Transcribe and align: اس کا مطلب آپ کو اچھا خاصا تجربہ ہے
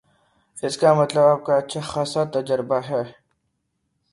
اس 0.57 0.75
کا 0.77 0.93
مطلب 0.93 1.23
آپ 1.23 1.43
کو 1.45 1.51
اچھا 1.51 1.81
خاصا 1.91 2.23
تجربہ 2.33 2.79
ہے 2.89 3.03